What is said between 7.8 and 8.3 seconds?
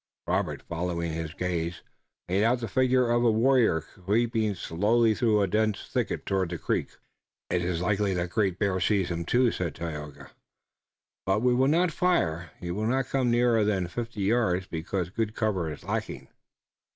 likely